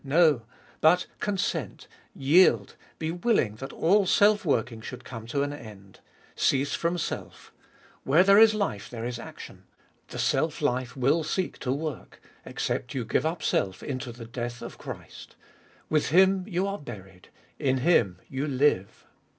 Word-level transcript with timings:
No, 0.03 0.41
but 0.81 1.05
consent, 1.19 1.87
yield, 2.15 2.75
be 2.97 3.11
willing 3.11 3.57
that 3.57 3.71
all 3.71 4.07
self 4.07 4.43
working 4.43 4.81
should 4.81 5.03
come 5.03 5.27
to 5.27 5.43
an 5.43 5.53
end. 5.53 5.99
Cease 6.35 6.73
from 6.73 6.97
self. 6.97 7.51
Where 8.03 8.23
there 8.23 8.39
is 8.39 8.55
life 8.55 8.89
there 8.89 9.05
is 9.05 9.19
action; 9.19 9.65
the 10.07 10.17
self 10.17 10.59
life 10.59 10.97
will 10.97 11.23
seek 11.23 11.59
to 11.59 11.71
work, 11.71 12.19
except 12.45 12.95
you 12.95 13.05
give 13.05 13.27
up 13.27 13.43
self 13.43 13.83
into 13.83 14.11
the 14.11 14.25
death 14.25 14.63
of 14.63 14.79
Christ; 14.79 15.35
with 15.87 16.09
Him 16.09 16.45
you 16.47 16.65
are 16.65 16.79
buried, 16.79 17.27
in 17.59 17.77
Him 17.77 18.17
you 18.27 18.47
live. 18.47 19.05